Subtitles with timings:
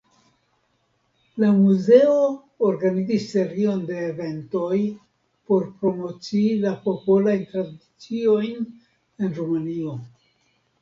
[1.43, 2.15] La muzeo
[2.69, 4.79] organizis serion de eventoj
[5.53, 9.99] por promocii la Popolajn Tradiciojn en Rumanio.